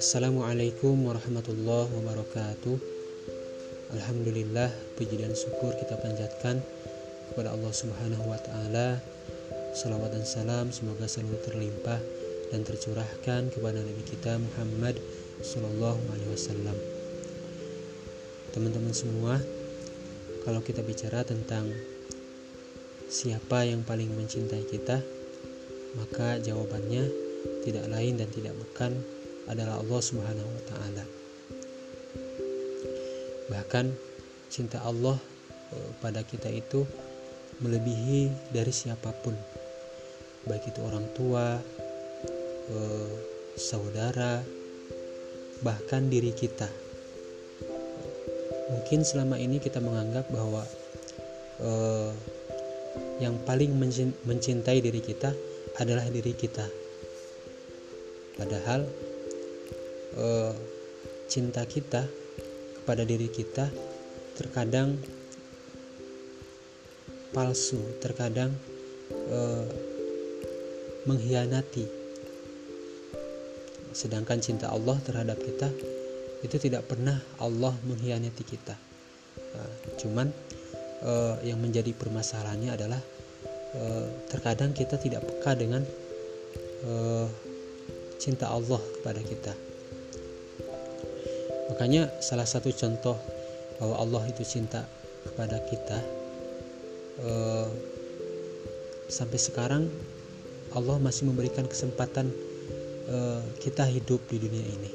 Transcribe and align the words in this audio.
Assalamualaikum 0.00 0.96
warahmatullahi 1.04 1.92
wabarakatuh 1.92 2.80
Alhamdulillah 3.92 4.72
puji 4.96 5.20
dan 5.20 5.36
syukur 5.36 5.76
kita 5.76 6.00
panjatkan 6.00 6.64
kepada 7.28 7.52
Allah 7.52 7.72
Subhanahu 7.76 8.24
wa 8.24 8.40
taala. 8.40 9.04
Salawat 9.76 10.16
dan 10.16 10.24
salam 10.24 10.72
semoga 10.72 11.04
selalu 11.04 11.36
terlimpah 11.44 12.00
dan 12.48 12.64
tercurahkan 12.64 13.52
kepada 13.52 13.84
Nabi 13.84 14.00
kita 14.08 14.40
Muhammad 14.40 14.96
Sallallahu 15.44 16.00
Alaihi 16.08 16.32
Wasallam. 16.32 16.76
Teman-teman 18.56 18.96
semua, 18.96 19.44
kalau 20.48 20.64
kita 20.64 20.80
bicara 20.80 21.20
tentang 21.20 21.68
siapa 23.08 23.64
yang 23.64 23.80
paling 23.88 24.12
mencintai 24.12 24.68
kita, 24.68 25.00
maka 25.96 26.36
jawabannya 26.44 27.08
tidak 27.64 27.88
lain 27.88 28.20
dan 28.20 28.28
tidak 28.28 28.52
bukan 28.54 28.92
adalah 29.48 29.80
Allah 29.80 30.00
Subhanahu 30.04 30.48
wa 30.48 30.62
taala. 30.68 31.04
Bahkan 33.48 33.86
cinta 34.52 34.84
Allah 34.84 35.16
eh, 35.72 35.90
pada 36.04 36.20
kita 36.20 36.52
itu 36.52 36.84
melebihi 37.64 38.52
dari 38.52 38.70
siapa 38.70 39.08
pun. 39.24 39.32
Baik 40.44 40.68
itu 40.68 40.80
orang 40.84 41.08
tua, 41.16 41.56
eh, 42.68 43.12
saudara, 43.56 44.44
bahkan 45.64 46.12
diri 46.12 46.36
kita. 46.36 46.68
Mungkin 48.68 49.00
selama 49.00 49.40
ini 49.40 49.56
kita 49.56 49.80
menganggap 49.80 50.28
bahwa 50.28 50.60
eh, 51.64 52.12
yang 53.18 53.34
paling 53.42 53.74
mencintai 54.26 54.78
diri 54.78 55.02
kita 55.02 55.34
adalah 55.78 56.06
diri 56.10 56.34
kita. 56.34 56.66
Padahal 58.38 58.86
uh, 60.14 60.54
cinta 61.26 61.66
kita 61.66 62.06
kepada 62.80 63.02
diri 63.02 63.26
kita 63.26 63.66
terkadang 64.38 64.94
palsu, 67.34 67.82
terkadang 67.98 68.54
uh, 69.28 69.66
mengkhianati. 71.04 71.84
Sedangkan 73.90 74.38
cinta 74.38 74.70
Allah 74.70 74.94
terhadap 75.02 75.42
kita 75.42 75.68
itu 76.46 76.56
tidak 76.62 76.86
pernah 76.86 77.18
Allah 77.42 77.74
mengkhianati 77.82 78.44
kita. 78.46 78.78
Uh, 79.58 79.72
cuman 79.98 80.30
uh, 81.04 81.36
yang 81.44 81.58
menjadi 81.60 81.94
permasalahannya 81.94 82.70
adalah 82.74 83.00
uh, 83.76 84.06
terkadang 84.30 84.72
kita 84.72 84.96
tidak 84.98 85.26
peka 85.26 85.54
dengan 85.58 85.82
uh, 86.86 87.26
cinta 88.18 88.50
Allah 88.50 88.82
kepada 88.98 89.22
kita. 89.22 89.54
Makanya 91.68 92.10
salah 92.18 92.48
satu 92.48 92.72
contoh 92.74 93.14
bahwa 93.78 93.94
Allah 94.02 94.22
itu 94.34 94.42
cinta 94.42 94.82
kepada 95.22 95.62
kita 95.70 95.98
eh, 97.22 97.68
sampai 99.06 99.38
sekarang 99.38 99.82
Allah 100.74 100.98
masih 100.98 101.30
memberikan 101.30 101.64
kesempatan 101.70 102.32
eh, 103.06 103.42
kita 103.62 103.86
hidup 103.86 104.18
di 104.26 104.42
dunia 104.42 104.66
ini. 104.66 104.90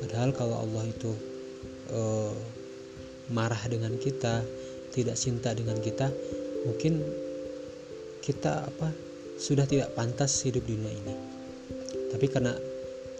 Padahal 0.00 0.30
kalau 0.32 0.56
Allah 0.62 0.84
itu 0.88 1.12
eh, 1.92 2.34
marah 3.30 3.60
dengan 3.66 3.94
kita, 3.98 4.42
tidak 4.94 5.16
cinta 5.18 5.50
dengan 5.52 5.78
kita, 5.82 6.10
mungkin 6.66 7.02
kita 8.22 8.66
apa 8.66 8.90
sudah 9.36 9.68
tidak 9.68 9.92
pantas 9.94 10.42
hidup 10.42 10.64
di 10.64 10.74
dunia 10.74 10.92
ini. 10.92 11.14
Tapi 12.10 12.26
karena 12.32 12.56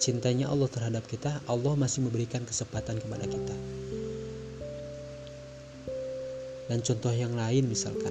cintanya 0.00 0.48
Allah 0.48 0.68
terhadap 0.70 1.04
kita, 1.04 1.42
Allah 1.50 1.74
masih 1.76 2.06
memberikan 2.06 2.42
kesempatan 2.44 2.96
kepada 3.00 3.26
kita. 3.28 3.56
Dan 6.66 6.82
contoh 6.82 7.14
yang 7.14 7.38
lain 7.38 7.70
misalkan, 7.70 8.10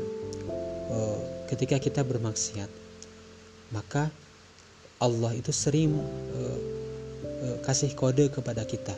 eh, 0.91 1.19
ketika 1.51 1.75
kita 1.81 2.01
bermaksiat, 2.07 2.69
maka 3.75 4.07
Allah 5.03 5.35
itu 5.35 5.51
sering 5.51 5.91
eh, 6.37 6.59
eh, 7.43 7.57
kasih 7.65 7.91
kode 7.97 8.31
kepada 8.31 8.63
kita, 8.63 8.95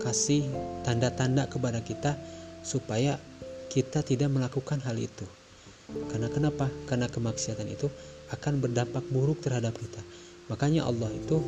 kasih 0.00 0.46
tanda-tanda 0.86 1.46
kepada 1.50 1.82
kita 1.82 2.14
supaya 2.62 3.18
kita 3.68 4.02
tidak 4.02 4.30
melakukan 4.32 4.80
hal 4.82 4.96
itu. 4.96 5.26
Karena 6.12 6.28
kenapa? 6.28 6.68
Karena 6.84 7.08
kemaksiatan 7.08 7.68
itu 7.68 7.88
akan 8.28 8.60
berdampak 8.60 9.04
buruk 9.08 9.40
terhadap 9.40 9.72
kita 9.76 10.00
Makanya 10.48 10.88
Allah 10.88 11.12
itu 11.12 11.38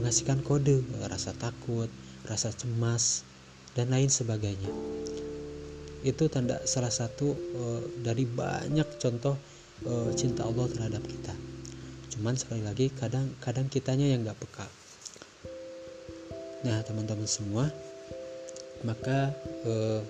mengasihkan 0.00 0.40
kode 0.40 0.80
rasa 1.04 1.36
takut, 1.36 1.92
rasa 2.24 2.48
cemas 2.56 3.22
dan 3.76 3.92
lain 3.92 4.08
sebagainya. 4.08 4.72
Itu 6.00 6.32
tanda 6.32 6.64
salah 6.64 6.88
satu 6.88 7.36
uh, 7.36 7.82
dari 8.00 8.24
banyak 8.24 8.96
contoh 8.96 9.36
uh, 9.84 10.10
cinta 10.16 10.48
Allah 10.48 10.64
terhadap 10.72 11.04
kita. 11.04 11.34
Cuman 12.16 12.40
sekali 12.40 12.64
lagi 12.64 12.88
kadang 12.88 13.36
kadang 13.44 13.68
kitanya 13.68 14.08
yang 14.08 14.24
nggak 14.24 14.40
peka. 14.40 14.66
Nah 16.64 16.80
teman-teman 16.88 17.28
semua, 17.28 17.68
maka 18.86 19.34
uh, 19.66 20.00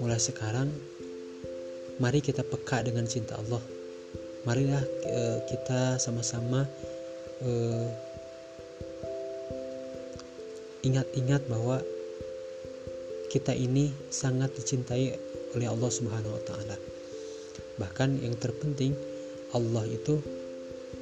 mulai 0.00 0.20
sekarang 0.20 0.68
mari 1.96 2.20
kita 2.20 2.44
peka 2.44 2.84
dengan 2.84 3.08
cinta 3.08 3.36
Allah 3.40 3.62
marilah 4.44 4.84
uh, 4.84 5.38
kita 5.48 5.96
sama-sama 5.96 6.68
uh, 7.42 7.88
ingat-ingat 10.86 11.42
bahwa 11.50 11.82
kita 13.26 13.50
ini 13.50 13.90
sangat 14.08 14.54
dicintai 14.54 15.18
oleh 15.58 15.66
Allah 15.66 15.90
Subhanahu 15.90 16.38
wa 16.38 16.42
taala. 16.46 16.76
Bahkan 17.76 18.22
yang 18.22 18.38
terpenting 18.38 18.94
Allah 19.50 19.82
itu 19.90 20.22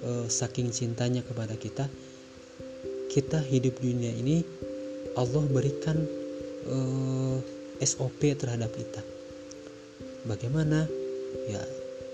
uh, 0.02 0.26
saking 0.26 0.72
cintanya 0.72 1.20
kepada 1.20 1.52
kita, 1.54 1.86
kita 3.12 3.38
hidup 3.44 3.76
dunia 3.78 4.10
ini 4.10 4.40
Allah 5.14 5.44
berikan 5.50 5.98
uh, 6.68 7.38
SOP 7.82 8.20
terhadap 8.34 8.70
kita. 8.74 9.02
Bagaimana? 10.26 10.88
Ya, 11.50 11.60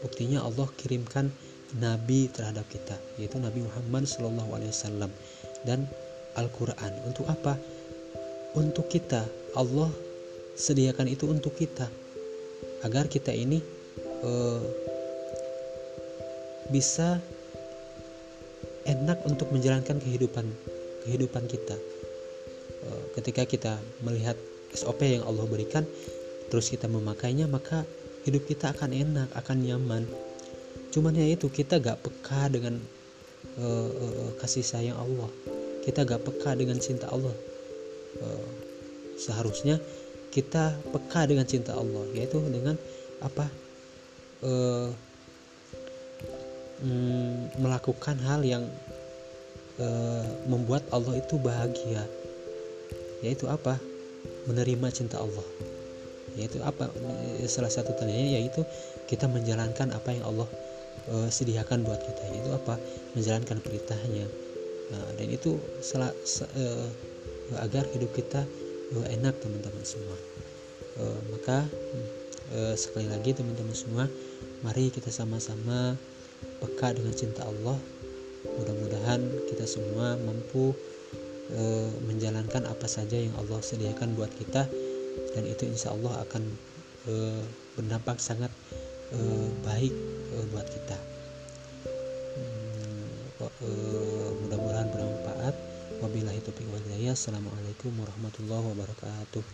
buktinya 0.03 0.43
Allah 0.43 0.67
kirimkan 0.81 1.31
nabi 1.79 2.27
terhadap 2.33 2.67
kita 2.67 2.99
yaitu 3.21 3.39
Nabi 3.39 3.63
Muhammad 3.63 4.09
Wasallam 4.11 5.13
dan 5.63 5.87
Al-Quran 6.35 6.91
untuk 7.07 7.31
apa 7.31 7.55
untuk 8.59 8.91
kita 8.91 9.23
Allah 9.55 9.91
sediakan 10.59 11.07
itu 11.07 11.31
untuk 11.31 11.55
kita 11.55 11.87
agar 12.83 13.07
kita 13.07 13.31
ini 13.31 13.63
uh, 14.27 14.63
bisa 16.75 17.23
enak 18.87 19.23
untuk 19.27 19.55
menjalankan 19.55 20.03
kehidupan 20.03 20.47
kehidupan 21.07 21.47
kita 21.47 21.79
ketika 23.17 23.43
kita 23.47 23.73
melihat 24.07 24.39
SOP 24.71 25.03
yang 25.03 25.27
Allah 25.27 25.47
berikan 25.47 25.83
terus 26.51 26.71
kita 26.71 26.91
memakainya 26.91 27.47
maka 27.47 27.87
hidup 28.27 28.45
kita 28.45 28.75
akan 28.75 28.91
enak 28.93 29.29
akan 29.33 29.57
nyaman. 29.65 30.05
Cuman 30.91 31.15
ya 31.15 31.25
itu 31.31 31.47
kita 31.47 31.79
gak 31.79 32.03
peka 32.03 32.51
dengan 32.51 32.83
uh, 33.57 33.91
uh, 33.91 34.31
kasih 34.43 34.67
sayang 34.67 34.99
Allah. 34.99 35.31
Kita 35.87 36.03
gak 36.03 36.27
peka 36.27 36.59
dengan 36.59 36.77
cinta 36.83 37.07
Allah. 37.09 37.33
Uh, 38.21 38.49
seharusnya 39.17 39.79
kita 40.35 40.75
peka 40.91 41.31
dengan 41.31 41.47
cinta 41.47 41.79
Allah 41.79 42.05
yaitu 42.13 42.43
dengan 42.51 42.75
apa? 43.23 43.47
Uh, 44.41 44.91
mm, 46.83 47.61
melakukan 47.61 48.17
hal 48.25 48.41
yang 48.43 48.65
uh, 49.79 50.27
membuat 50.49 50.83
Allah 50.91 51.21
itu 51.21 51.37
bahagia 51.39 52.03
yaitu 53.21 53.49
apa? 53.49 53.77
Menerima 54.49 54.89
cinta 54.93 55.21
Allah. 55.21 55.45
Yaitu 56.37 56.63
apa? 56.63 56.89
Salah 57.49 57.73
satu 57.73 57.93
tandanya 57.97 58.41
yaitu 58.41 58.65
kita 59.11 59.27
menjalankan 59.29 59.93
apa 59.93 60.15
yang 60.15 60.25
Allah 60.29 60.49
uh, 61.11 61.29
sediakan 61.29 61.85
buat 61.85 62.01
kita. 62.01 62.25
Yaitu 62.33 62.51
apa? 62.53 62.77
Menjalankan 63.17 63.59
perintahnya. 63.61 64.27
Nah, 64.91 65.07
dan 65.15 65.29
itu 65.31 65.59
salah 65.85 66.11
uh, 66.11 66.89
agar 67.63 67.87
hidup 67.95 68.11
kita 68.15 68.43
uh, 68.97 69.07
enak 69.11 69.39
teman-teman 69.39 69.85
semua. 69.87 70.17
Uh, 71.01 71.21
maka 71.33 71.65
uh, 72.55 72.75
sekali 72.75 73.07
lagi 73.07 73.33
teman-teman 73.33 73.77
semua 73.77 74.05
mari 74.61 74.93
kita 74.93 75.09
sama-sama 75.09 75.97
peka 76.61 76.97
dengan 76.97 77.15
cinta 77.15 77.45
Allah. 77.47 77.79
Mudah-mudahan 78.41 79.21
kita 79.53 79.69
semua 79.69 80.17
mampu 80.17 80.73
menjalankan 82.07 82.63
apa 82.71 82.87
saja 82.87 83.19
yang 83.19 83.35
Allah 83.35 83.59
sediakan 83.59 84.15
buat 84.15 84.31
kita 84.39 84.71
dan 85.35 85.45
itu 85.47 85.67
insya 85.67 85.91
Allah 85.91 86.23
akan 86.23 86.43
e, 87.11 87.15
berdampak 87.75 88.23
sangat 88.23 88.55
uh, 89.15 89.49
baik 89.67 89.95
uh, 90.37 90.45
buat 90.55 90.67
kita. 90.67 90.99
Hmm, 92.37 93.41
uh, 93.41 94.31
mudah-mudahan 94.45 94.89
bermanfaat. 94.91 95.55
Wabillahi 96.01 96.41
taufiq 96.41 96.65
wal 96.73 96.81
hidayah. 96.91 97.13
Assalamualaikum 97.13 97.93
warahmatullahi 97.99 98.65
wabarakatuh 98.73 99.45